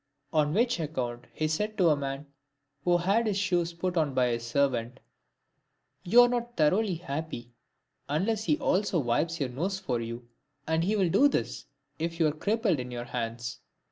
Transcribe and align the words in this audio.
On 0.33 0.51
which 0.55 0.79
account 0.79 1.27
he 1.31 1.47
said 1.47 1.77
to 1.77 1.89
a 1.89 1.95
man, 1.95 2.25
who 2.83 2.97
had 2.97 3.27
his 3.27 3.37
shoes 3.37 3.71
put 3.71 3.97
on 3.97 4.15
by 4.15 4.29
his 4.29 4.43
servant," 4.43 4.99
You 6.03 6.21
are 6.23 6.27
not 6.27 6.57
thoroughly 6.57 6.95
happy, 6.95 7.51
unless 8.09 8.45
he 8.45 8.57
also 8.57 8.97
wipes 8.97 9.39
your 9.39 9.49
nose 9.49 9.77
for 9.77 9.99
you; 10.01 10.27
and 10.65 10.83
he 10.83 10.95
will 10.95 11.09
do 11.11 11.27
this, 11.27 11.65
if 11.99 12.19
you 12.19 12.25
are 12.25 12.31
crippled 12.31 12.79
in 12.79 12.89
your 12.89 13.05
hands." 13.05 13.59